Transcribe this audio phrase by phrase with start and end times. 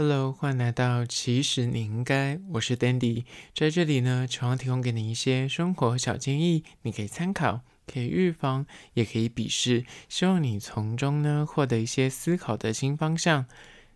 [0.00, 8.64] Hello，欢迎来到其实你应该，我是 Dandy，在这里呢，希望提供给你一些生活小建议，你可以参考，可以预防，
[8.94, 13.46] 也可以鄙视，希望你从中呢获得一些思考的新方向。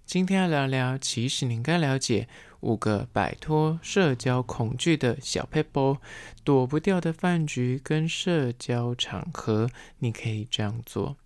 [0.05, 2.27] 今天要聊聊，其实你应该了解
[2.63, 5.99] 五个摆脱社交恐惧的小撇步，
[6.43, 11.17] 躲不掉的饭局跟社交场合，你可以这样做，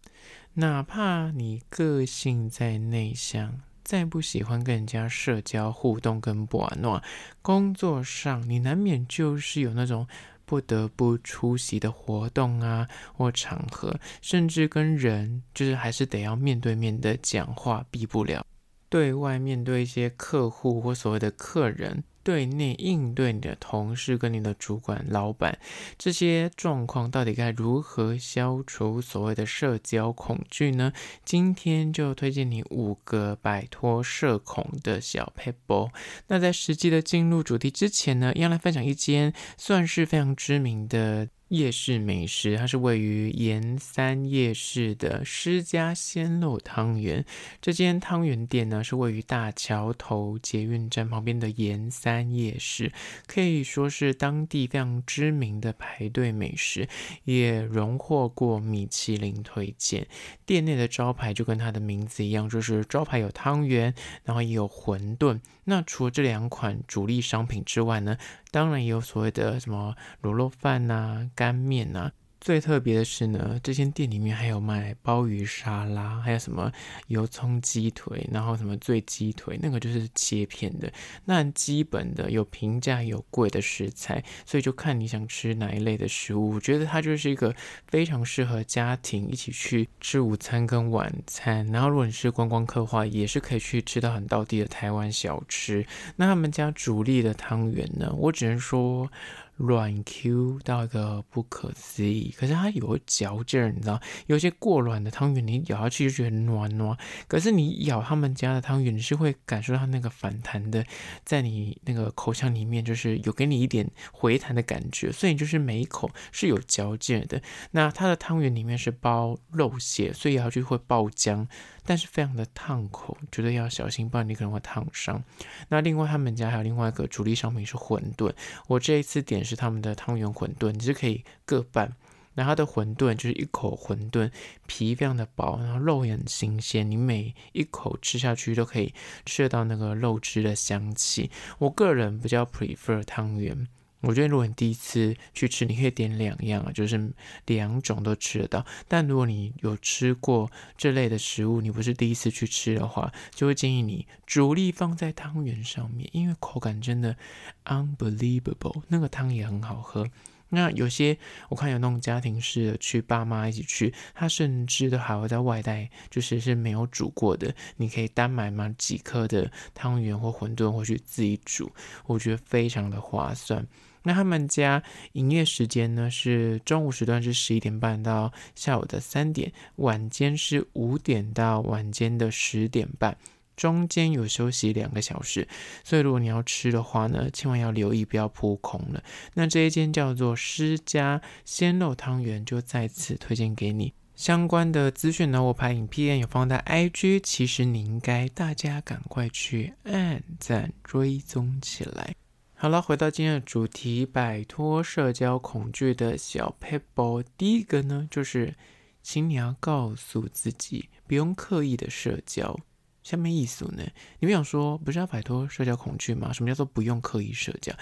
[0.53, 3.63] 哪怕你个性再内向。
[3.87, 7.01] 再不喜欢跟人家社交互动跟玩闹，
[7.41, 10.05] 工作上你难免就是有那种
[10.45, 18.45] 不得不出席的活动啊或场合，甚至跟人就是还是得要面对面的讲话，避不了。
[18.89, 22.03] 对外面对一些客户或所谓的客人。
[22.27, 25.57] 对内应对你的同事跟你的主管、老板
[25.97, 30.93] 这些状况，到底该如何消除所谓的社交恐惧呢？
[31.25, 35.91] 今天就推荐你五个摆脱社恐的小 paper。
[36.27, 41.29] 那在实际的进入主题之前呢，要来分享一间算是非常知名的。
[41.49, 47.25] 夜市美食，它是位于盐山夜市的施家鲜肉汤圆。
[47.61, 52.93] 这间汤圆店呢，是位于大桥头捷运站旁边的盐山夜市，
[53.29, 56.89] 可以说是当地非常知名的排队美食，
[57.23, 60.09] 也荣获过米其林推荐。
[60.45, 65.41] 店内的招牌就跟它的名字一样，就是招牌有汤圆，然后也有馄饨。
[65.69, 68.17] 那除了这两款主力商品之外呢，
[68.57, 72.11] 当然也有所谓的什么卤肉饭呐、干面呐。
[72.47, 76.71] 最特别的是呢，这间店里面还有卖鲍鱼沙拉，还有什么
[77.09, 80.89] 油葱鸡腿，然后什么醉鸡腿，那个就是切片的。
[81.25, 86.53] 那基本的有平价有贵的食材，所以就看你想吃哪一类的食物。
[86.53, 87.53] 我觉得它就是一个
[87.89, 91.67] 非常适合家庭一起去吃午餐跟晚餐。
[91.73, 95.85] 然后如果你是观光客的话，也是可以去吃到很道地的台湾小吃。
[96.15, 99.11] 那他们家主力的汤圆呢，我只能说。
[99.57, 106.97] 软 Q 到一个不可思议，可是它有嚼劲儿，你知道，有些过软的汤圆，你咬下去就觉得暖暖，
[107.27, 110.85] 可是你咬他们家的汤圆，你是会感受到那个反弹的，
[111.25, 117.41] 在你那个口腔里面，就是有给你一点回弹的感觉，所以就是每一口是有嚼劲的。
[117.71, 121.47] 那它的汤圆里面是包肉馅，所以咬下去会爆浆。
[121.89, 125.23] 但是非常的烫口，绝对要小心，不然你可能会烫伤。
[125.69, 128.33] 那另外他们家还有另外一个主力商品是馄饨，
[128.67, 131.97] 我这一次点是他们的汤圆馄饨，你是可以各半。
[132.35, 134.31] 那它的馄饨就是一口馄饨，
[134.67, 138.93] 皮非常的薄，然后肉也很新鲜，你每一口吃下去都可以
[139.25, 141.31] 吃到那个肉汁的香气。
[141.57, 143.67] 我个人比较 prefer 汤圆。
[144.07, 147.13] 我觉得如果你第一次去吃，你可以点两样啊，就是
[147.47, 148.65] 两种都吃得到。
[148.87, 157.17] 但如果你有吃过这类的食物，你不是第一次去吃的话，就会建议你主力放在汤圆上面，因为口感真的
[157.65, 160.09] unbelievable，那个汤也很好喝。
[160.51, 161.19] 那有些
[161.49, 171.73] 我看有那种家庭式的，去爸妈一起去，他甚至都还会在外带，就是是没有煮过的，你可以单买嘛几颗的汤圆或馄饨，或去自己煮，
[172.07, 173.67] 我觉得非常的划算。
[174.07, 174.81] 那他们家
[175.15, 183.19] 营业时间呢，是中午时段是十一点半到下午的三点，晚间是五点到晚间的十点半，
[183.57, 185.49] 中间有休息两个小时。
[185.83, 189.03] 所以如果你要吃的话呢，千万要留意不要扑空了。
[189.35, 193.93] 那这一间叫做施家鲜肉汤圆，就在此推荐给你。
[194.15, 202.15] 相关的资讯呢，我拍影片有放在 IG，其实你应该大家赶快去按赞追踪起来。
[202.59, 207.23] 好了，回到今天的主题，摆脱社交恐惧的小 pebble。
[207.37, 208.55] 第一个呢，就是，
[209.03, 212.59] 请你要告诉自己，不用刻意的社交。
[213.03, 213.83] 下面意思呢，
[214.21, 216.33] 你们想说，不是要摆脱社交恐惧吗？
[216.33, 217.75] 什么叫做不用刻意社交？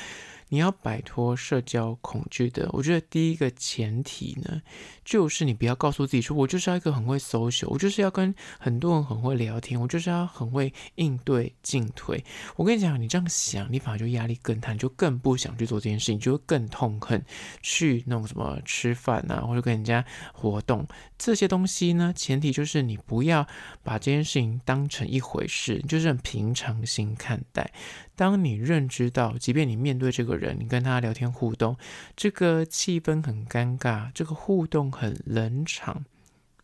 [0.55, 4.63] 你要摆脱社交恐惧的，我觉得第一个前提呢，
[5.05, 12.25] 就是你不要告诉自己说，我就是要一个很会 social，我就是要跟很多人很会聊天，我就是要很会应对进退。
[12.55, 17.21] 我跟你讲，你这样想，你反而就压力更大，你就更不想去做这件事情，就会更痛恨
[17.61, 20.87] 去弄什么吃饭啊，或者跟人家活动
[21.25, 22.13] 这些东西呢。
[22.15, 23.49] 前提就是你不要
[23.83, 27.73] 把这件事情当成一回事，就是很平常心看待。
[28.15, 31.79] 当你认知到，即便你面对这个人，你跟他聊天互动，
[32.15, 36.05] 这个气氛很尴尬，这个互动很冷场，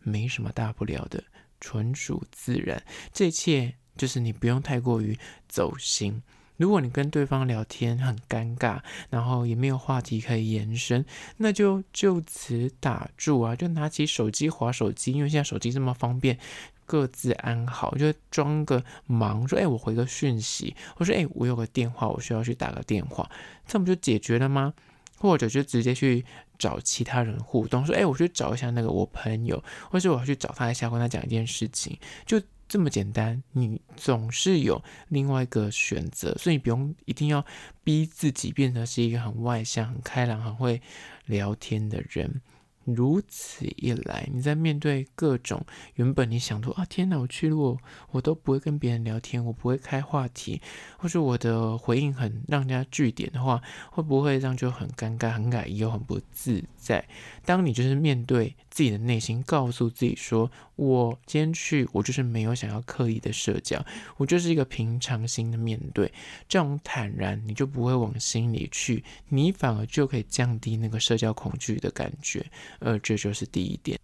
[0.03, 1.25] 没什么大不了的，
[1.59, 2.83] 纯属自然。
[3.15, 5.19] 这一切就是你不用太过于
[5.49, 6.23] 走心。
[6.61, 11.03] 如果你跟对方聊天很尴尬，然后也没有话题可以延伸，
[11.39, 16.39] 那就就此打住啊，就拿起手机滑手机，因为现在手机这么方便。
[16.85, 23.31] 各自安好，就装个忙，说哎，我回个讯息，或说哎，我有个电话，我需要去打个电话，
[23.67, 24.75] 这不就解决了吗？
[25.17, 26.25] 或者就直接去
[26.59, 31.97] 找其他人互动，说哎，我去找一下那个我朋友，或者我要去找他一下，跟他讲一件事情，
[32.27, 33.43] 就这么简单。
[33.51, 37.45] 你总是有另外一个选择，所以你不用一定要
[37.83, 40.81] 逼自己变成是一个很外向、很开朗、很会
[41.27, 42.41] 聊天的人。
[42.85, 45.65] 如此一来，你在面对各种
[45.95, 47.79] 原本你想说啊，天哪，我去了，我
[48.11, 50.61] 我都不会跟别人聊天，我不会开话题，
[50.97, 53.61] 或是我的回应很让人家据点的话，
[53.93, 57.07] 会不会这样就很尴尬、很尴尬又很不自在？
[57.51, 63.85] 当你就是面对自己的内心，告诉自己说，我今天去，我就是没有想要刻意的社交，
[64.19, 66.13] 我就是一个平常心的面对，
[66.49, 72.47] 这种坦然，你就不会往心里去，你反而就可以降低那个社交恐惧的感觉。
[72.79, 73.99] 呃，这就是第一点。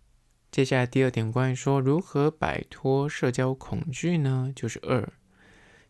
[0.51, 4.53] 接下来第二点，关于说如何摆脱社交恐惧呢？
[4.57, 5.09] 就是二，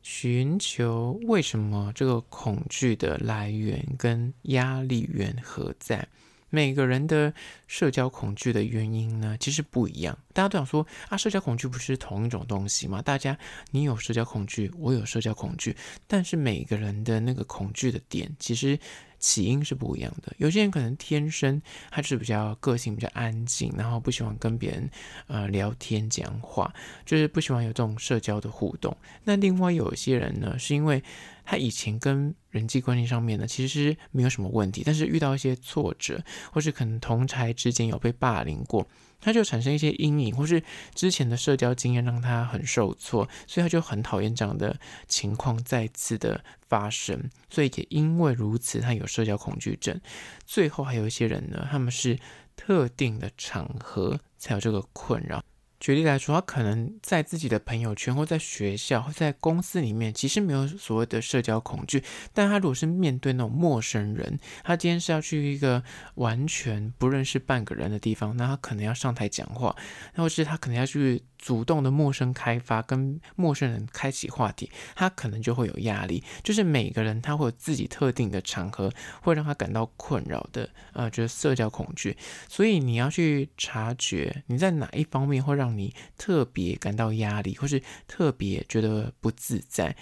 [0.03, 6.07] 寻求为什么这个恐惧的来源跟压力源何在。
[6.51, 7.33] 每个人的
[7.67, 10.19] 社交恐惧的原因呢，其实不一样。
[10.33, 13.01] 大家都想说啊，社交恐惧不是同一种东西吗？
[13.03, 13.39] 大家，
[13.71, 15.77] 你有社交恐惧，我有社交恐惧，
[16.07, 18.79] 但是每个人的那个恐惧的点，其实。
[19.19, 21.61] 起因是不一样的，有些人可能天生
[21.91, 24.91] 他就是比较个性比较安静，然后不喜欢跟别人
[25.27, 26.73] 呃聊天讲话，
[27.07, 28.95] 就是不喜欢有这种社交的互动。
[29.25, 31.03] 那另外有一些人呢，是因为
[31.47, 36.23] 他以前跟人际关系上面呢，其实没有什么问题，但是遇到一些挫折，
[36.53, 38.87] 或是可能同侪之间有被霸凌过。
[39.19, 40.63] 他就产生一些阴影，或是
[40.95, 44.79] 之前的社交经验让他很受挫，所以他就很讨厌这样的
[45.09, 47.31] 情况再次的发生。
[47.49, 49.99] 所以也因为如此，他有社交恐惧症。
[50.45, 52.19] 最后还有一些人呢，他们是
[52.57, 55.43] 特定的场合才有这个困扰。
[55.79, 62.03] 举例来说，他可能在自己的朋友圈，或在学校，或在公司里面，其实没有所谓的社交恐惧。
[62.33, 65.83] 但他如果是面对那种陌生人，他今天是要去一个
[66.15, 69.77] 完全不认识半个人的地方，那他可能要上台讲话，
[70.15, 71.23] 那或是他可能要去。
[71.39, 76.23] 主动的陌生开发，跟陌生人开启话题，他可能就会有压力。
[76.43, 78.93] 就是每个人他会有自己特定的场合，
[79.23, 82.17] 会让他感到困扰的，呃，就是社交恐惧。
[82.49, 89.95] 所以你要去察觉你在哪一方面会让你特别感到压力，或是特别觉得不自在。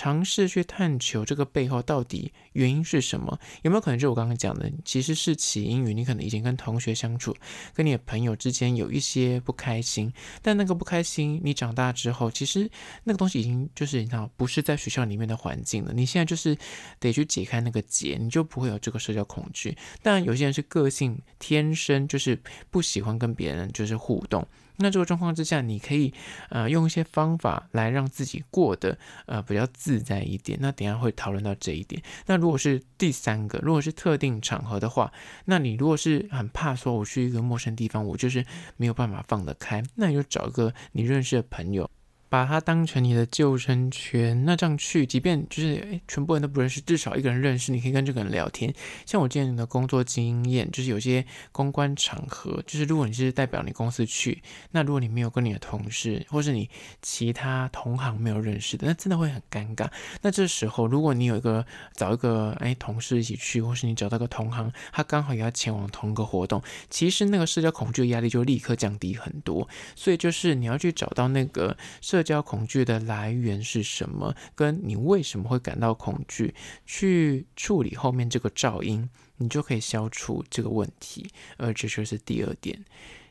[0.00, 3.38] 尝试去探求这个背后到底原因是什么？
[3.60, 7.36] 有没有可能就我刚刚讲的，其实是起因于你可能以前跟同学相处，
[7.74, 10.10] 跟你的朋友之间有一些不开心，
[10.40, 12.70] 但那个不开心，你长大之后，其实
[13.04, 15.92] 那个东西已经就是你知道，不是在学校里面的环境了。
[15.92, 16.56] 你现在就是
[16.98, 19.76] 得去解开那个结，你就不会有这个社交恐惧。
[20.00, 24.48] 但有些人是个性天生就是不喜欢跟别人就是互动。
[24.82, 26.10] 那这个状况之下，你可以
[26.48, 30.56] 呃用一些方法来让自己过得呃比较自自在一点。
[30.62, 32.00] 那等下会讨论到这一点。
[32.26, 35.12] 那如果是第三个，如果是特定场合的话，
[35.46, 38.46] 那你如果是很怕说我去一个陌生地方，我就是
[38.76, 41.90] 没有办法放得开，那你就找一个你认识的朋友。
[42.30, 48.72] 把它当成你的救生圈，那这样去，即便就是诶全部人都不认识，至少一个人认识，你可以跟这个人聊天。
[49.04, 56.70] 像我之前的工作经验，就是有些公关场合，就是如果你是代表你公司去，那如果你没有跟你的同事或是你
[57.02, 59.90] 其他同行没有认识的，那真的会很尴尬。
[60.22, 61.66] 那这时候，如果你有一个
[61.96, 69.68] 找一个诶同事一起去，或是你找到个同行，他刚好也要前往同一个活动，其实那个社交恐惧的压力就立刻降低很多。
[69.96, 74.36] 所以就是你要去找到那个社社交恐惧的来源是什么？
[74.54, 76.54] 跟你为什么会感到恐惧？
[76.84, 79.08] 去处理后面这个噪音，
[79.38, 81.30] 你就可以消除这个问题。
[81.56, 82.84] 而这就是第二点。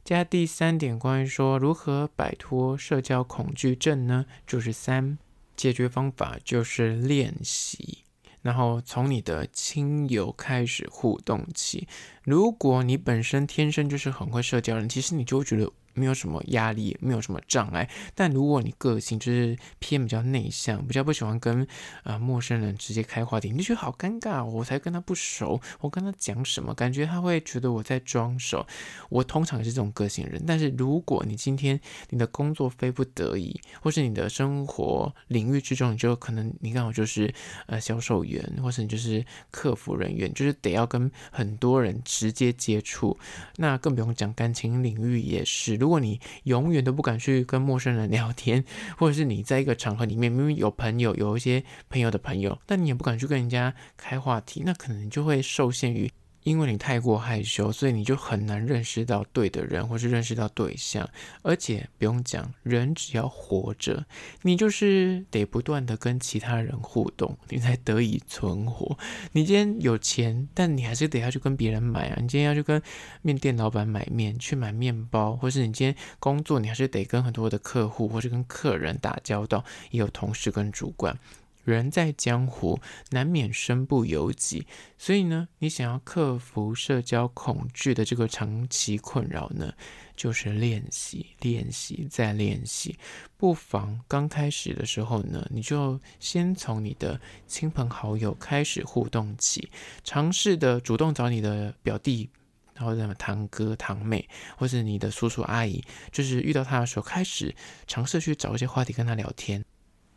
[0.04, 4.26] 接下来第三点，关于说如何摆脱社交恐惧症呢？
[4.48, 5.20] 就是三，
[5.56, 8.00] 解决方法就是练习，
[8.42, 11.88] 然后从你的亲友开始互动起。
[12.24, 15.72] 如果你本身天生就是很会社交人，其实你就会觉得。
[15.94, 17.90] 没有什么压力，没有什么障碍。
[18.16, 21.66] 但如果你个性就是偏比较内向，比较不喜欢跟
[22.04, 24.44] 呃陌生人直接开话题，你就觉得好尴尬。
[24.44, 28.66] 我才跟他不熟，我跟他讲什么，感觉他会觉得我在装熟。
[29.10, 30.44] 我通常也是这种个性人。
[30.46, 31.80] 但是如果你今天
[32.10, 37.34] 你的工作非不得已，或是你的生活领域之中，你就可能你刚好就是
[37.68, 43.18] 呃销售员，或是你就是客服人员，就是得要跟很多人直接接触。
[43.56, 45.79] 那更不用讲感情领域也是。
[45.80, 48.64] 如果你永远都不敢去跟陌生人聊天，
[48.98, 56.12] 或者是你在一个场合里面明明有朋友，有一些朋友的朋友，但你也不敢去跟人家开话题，那可能就会受限于
[56.50, 61.08] 因为你太过害羞，所以你就很难认识到对的人，或是认识到对象。
[61.44, 64.04] 而且不用讲，人只要活着，
[64.42, 68.98] 你就是得不断的跟其他人互动，你才得以存活。
[69.34, 72.18] 你今天有钱，但你还是得要去跟别人买啊。
[72.20, 72.82] 你今天要去跟
[73.22, 81.16] 面店老板买面，去买面包，或是你今天工作，你还是得跟很多的客户，或是跟客人打交道，也有同事跟主管。
[81.64, 82.80] 人在江湖，
[83.12, 84.66] 难免身不由己，
[84.98, 89.74] 所以呢，你想要克服社交恐惧的这个长期困扰呢，
[90.16, 92.98] 就是练习、练习再练习。
[93.38, 99.70] 不妨刚开始的时候呢，你就先从你的亲朋好友开始互动起，
[100.04, 102.30] 尝试的主动找你的表弟，
[102.74, 107.54] 然后什么堂哥、堂妹，或是你的叔叔阿姨，就是遇到他的时候，开始
[107.86, 109.64] 尝试去找一些话题跟他聊天。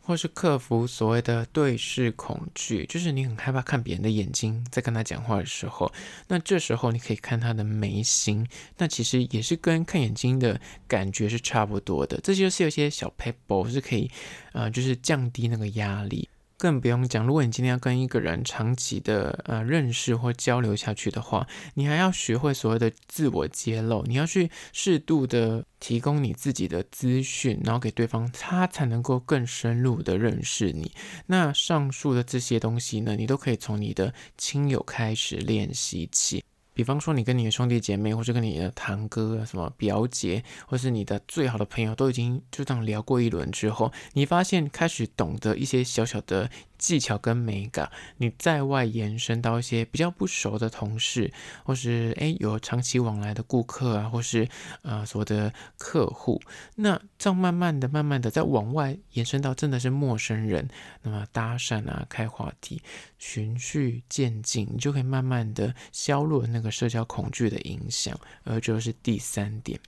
[0.05, 5.91] 或是克服所谓的对视恐惧，就是你很害怕看别人的眼睛，在跟他讲话的时候，
[6.27, 8.45] 那这时候你可以看他的眉心，
[8.77, 12.19] 那其实也是跟看眼睛的感觉是差不多的。
[12.21, 14.11] 这就是有些小 pebble 是可以，
[14.51, 16.27] 呃，就是降低那个压力。
[16.63, 30.93] 更不用讲，如果你今天要跟一个人长期的呃认识或交流下去的话，你还要学会所谓的自我揭露，你要去适度的提供你自己的资讯，然后给对方，他才能够更深入的认识你。
[31.25, 36.45] 那上述的这些东西呢，你都可以从你的亲友开始练习起。
[36.73, 46.49] 比方说，你跟你的兄弟姐妹，或者跟你的堂哥、什么表姐，或是你的最好的朋友，都已经就这样聊过一轮之后，你发现开始懂得一些小小的。
[46.83, 51.31] 技巧跟美感，你在外延伸到一些比较不熟的同事，
[51.63, 54.49] 或是诶有长期往来的顾客啊，或是
[54.81, 56.41] 呃所谓的客户，
[56.75, 60.67] 那这样慢慢的、慢慢的再往外延伸到真的是陌生人，
[61.03, 62.81] 那么搭讪啊、开话题，
[63.17, 68.19] 循序渐进，你就可以慢慢的削弱那个社交恐惧的影响。
[68.43, 69.79] 而这是第三点，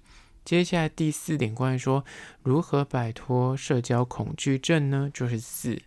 [0.46, 2.06] 接下来第四点，关于说
[2.42, 5.12] 如何摆脱社交恐惧症呢？
[5.14, 5.82] 就是四。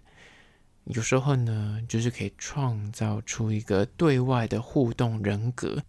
[0.94, 5.82] 有时候呢，就是可以创造出一个对外的互动人格。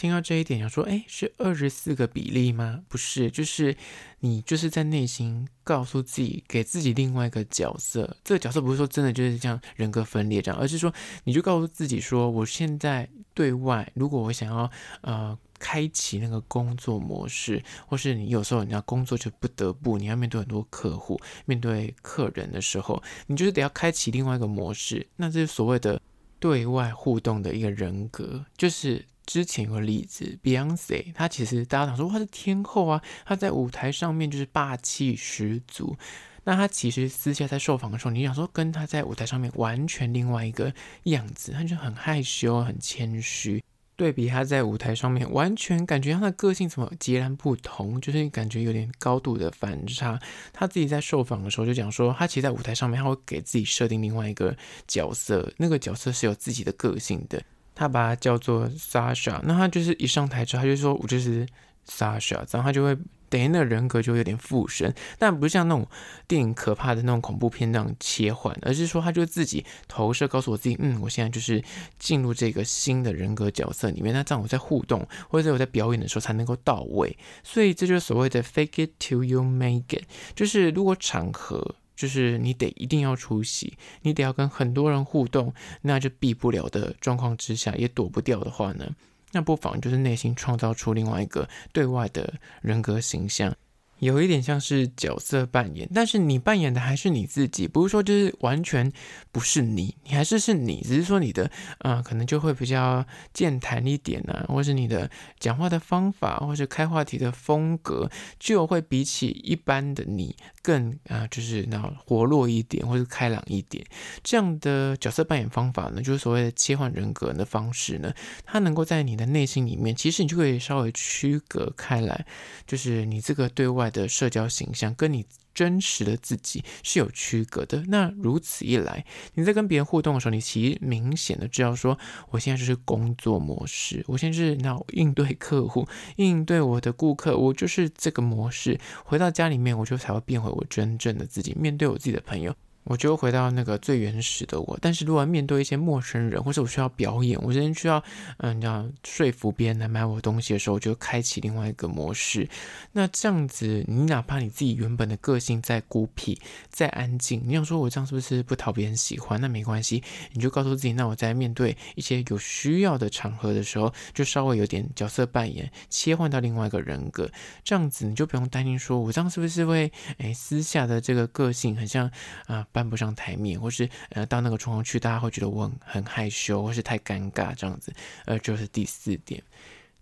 [0.00, 2.80] 听到这一点，想说，诶，是二十四个比例吗？
[2.88, 3.76] 不是，就是
[4.20, 8.16] 你就是在内心告诉自己，给自己另外一个角色。
[8.24, 10.90] 这个角色不是说真的就是像人格分裂这样，而是说，
[11.24, 14.70] 你就告诉自己说，我现在对外，如果我想要，
[15.02, 15.38] 呃。
[15.62, 25.06] 开启那个工作模式，或是你有时候你要工作就不得不你要面对很多客户、面对客人的时候，你就是得要开启另外一个模式。
[25.16, 26.00] 那这是所谓的
[26.38, 28.42] 对外互动的一个人格。
[28.56, 35.96] 就是之前有个例子，Beyonce，她其实大家想说她是天后啊，她在舞台上面就是霸气十足。
[36.44, 40.72] 那她其实私下在受访的时候，你想说跟她在舞台上面完全另外一个
[41.04, 43.62] 样子，她就很害羞、很谦虚。
[43.96, 50.18] 对比他在舞台上面，完全感觉他的个性怎么截然不同，就是感觉有点高度的反差。
[50.54, 54.56] 他自己在受访的时候就讲说，他其实在舞台上面，他会给自己设定另外一个
[54.88, 57.42] 角色，那个角色是有自己的个性的，
[57.80, 59.40] 他把它叫做 Sasha。
[59.42, 61.46] 那他就是一上台之后，他就说我就是
[61.88, 62.96] Sasha，然后他就会。
[63.30, 65.86] 等于那人格就有点附身，但不是像那种
[66.26, 71.62] 电影可怕的那种恐怖片那样切换，而是说他就自己投射，告诉我自己，嗯，我现在就是
[71.96, 74.12] 进入这个新的人格角色里面。
[74.12, 77.16] 那这样我在互动或者我在表演的时候才能够到位。
[77.44, 80.02] 所以这就是所谓的 fake it till you make it，
[80.34, 85.52] 就是如果场合就是你得一定要出席，你得要跟很多人互动，
[85.82, 88.96] 那就避不了的状况之下也躲不掉的话呢，
[89.32, 93.54] 那不妨就是内心创造出另外一个对外的人格形象。
[94.00, 98.90] 有一点像是角色扮演，但是你扮演的还是你自己，不是说就是完全
[99.30, 101.44] 不是你，你还是是你，只是说你的
[101.80, 103.04] 啊、呃，可能就会比较
[103.34, 113.84] 健谈一点、啊，或是你的讲话的方法，或是开话题的风格，就会比起一般的你更啊、就是那活络一点，或是开朗一点。
[114.24, 118.10] 这样的角色扮演方法呢，就是所谓的切换人格的方式呢，
[118.46, 122.24] 它能够在你的内心里面，其实你就可以稍微区隔开来，
[122.66, 123.89] 就是你这个对外。
[123.90, 127.82] 的社交形象跟你真实的自己是有区隔的。
[127.88, 129.04] 那如此一来，
[129.34, 131.98] 你在跟别人互动的时候，你其实明显的知道说，
[132.30, 138.78] 我现在就是工作模式，我现在是那应对客户、应对我的顾客，我就是这个模式。
[139.04, 142.54] 回到家里面，我就才会变回我真正的自己，面对我自己的朋友。
[142.84, 144.78] 我就回到那个最原始的我。
[144.80, 148.02] 但是如果面对一些陌生人，或者我需要表演，我真的需要，
[148.38, 152.48] 嗯，你知道说服别人来买我东西的时候，我就开启另外一个模式。
[152.92, 159.40] 那这样子，你哪怕你自己原本的个性再孤僻、再安静，你想说我这样是不是不讨别人喜欢？
[159.40, 167.30] 那没关系，你就告诉自己，那我在面对一些有需要的场合的时候，就稍微有点角色扮演，切换到另外一个人格，
[167.62, 172.10] 这样子你就不用担心说我这样是不是会，哎，私下的这个个性很像
[172.46, 172.66] 啊。
[172.72, 177.92] 搬不上台面，或是呃到那个状况去，大家会觉得我很很害羞，或是太尴尬这样子，
[178.26, 179.42] 呃，就是第四点。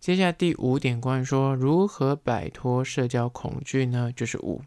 [0.00, 4.12] 接下来第五点，关于说如何摆脱社交恐惧呢？
[4.14, 4.62] 就是五，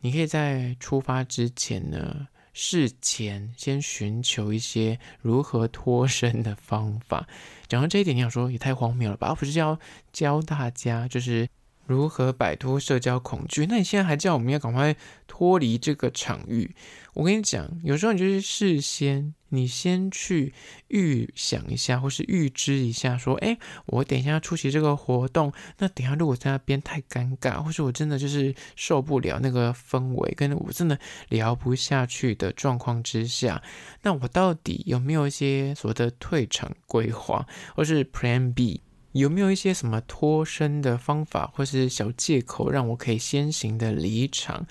[0.00, 7.26] 你可以在出发之前呢，事前先寻求一些如何脱身的方法。
[7.66, 9.28] 讲到这一点，你想说也太荒谬了吧？
[9.28, 9.78] 而不是要
[10.12, 11.48] 教大家就是。
[11.86, 13.66] 如何摆脱社交恐惧？
[13.66, 14.96] 那你现在还叫我们要赶快
[15.26, 16.74] 脱离这个场域？
[17.14, 20.54] 我跟你讲，有时候你就是事先，你先去
[20.88, 30.98] 预想一下，或是预知一下，说，哎，我等一下要出席这个活动，那等下如果在那边太尴尬，或是我真的就是受不了那个氛围，跟我真的
[31.28, 33.62] 聊不下去的状况之下，
[34.02, 38.80] 那我到底有没有一些所谓的退场规划，或是 Plan B？
[39.12, 44.66] 有没有一些什么脱身的方法，或是小借口，让我可以先行的离场？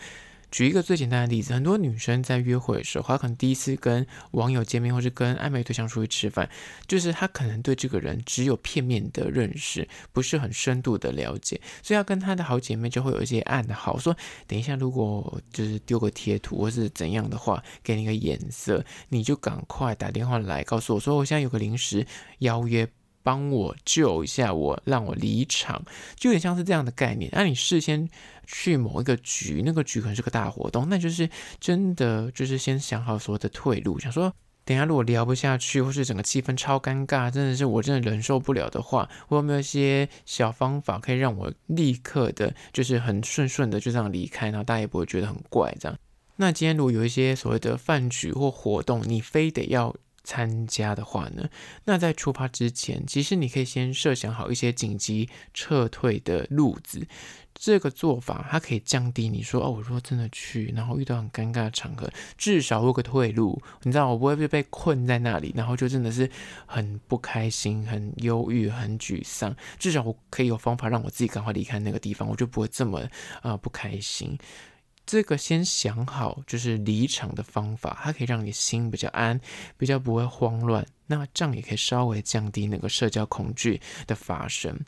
[0.50, 6.50] 举一个最简单的例子，很多女生在约会的时候，她可能第一次跟网友见面，或是跟暧昧对象出去吃饭，
[6.88, 14.14] 就是她可能对这个人只有片面的认识，不是很深度的了解，所以要跟她的好姐妹就会有一些暗号，说
[14.46, 22.06] 等一下如果就是丢个贴图或是怎样的话，给你个眼色，你就赶快打电话来告诉我说，我现在有个临时
[22.40, 22.90] 邀约。
[23.24, 25.84] 帮我救一下我，让我离场，
[26.16, 27.30] 就有点像是这样的概念。
[27.34, 28.10] 那你事先
[28.46, 34.34] 去某一个局，那个局可能是个大活动，那就是真的就是先想好所有的退路，想说
[34.66, 45.98] 等下如果聊不下去，或是整个气氛超尴尬，真的是我真的忍受不了的话，我有没有一些小方法可以让我立刻的，就是很顺顺的就这样离开，然后大家也不会觉得很怪这样。
[46.38, 49.96] 那今天如果有一些所谓的饭局或活动，你非得要。
[50.24, 51.50] 参加的话呢，
[51.86, 57.08] 那在出发之前，其实你可以先设想好一些紧急撤退的路子。
[57.54, 63.62] 这个做法它可以降低你说哦，我如果真的去，然后遇到很尴尬的场合，至少我有个退路。
[63.84, 66.30] 你知道我不会被被困在那里，然后就真的是
[66.66, 69.56] 很不开心、很忧郁、很沮丧。
[69.78, 73.02] 至少我可以有方法让我自己赶快离开那个地方，我就不会这么
[73.42, 74.38] 啊、不开心。
[75.06, 79.40] 这个先想好，就是离场的方法，它可以让你心比较安，
[79.78, 80.86] 比较不会慌乱。
[81.08, 84.80] 那这样也可以稍微降低那个社交恐惧的发生。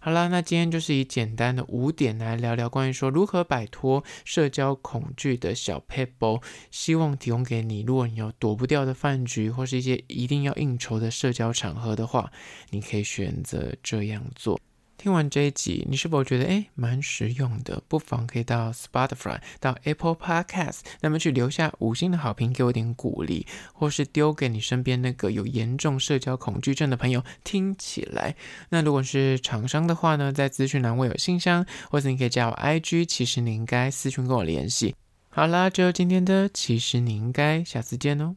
[0.00, 7.82] 好啦，那今天就是以简单的五点来聊聊关于说如何摆脱社交恐惧的小 pebble，，希望提供给你。
[7.82, 12.32] 如果你有躲不掉的饭局，或是一些一定要应酬的社交场合的话，
[12.70, 14.58] 你可以选择这样做。
[14.98, 17.80] 听完这一集，你是否觉得诶蛮实用的？
[17.86, 28.34] 不妨可以到 Spotify、到 Apple Podcast，那么去留下五星的好评，给我点鼓励，或是丢给你身边那个有严重社交恐惧症的朋友听起来。
[28.70, 34.96] 那如果是厂商的话呢，在资讯栏位有信箱，或者你可以加我 IG，其实你应该私讯跟我联系。
[35.28, 38.34] 好啦，就今天的，其实你应该下次见哦。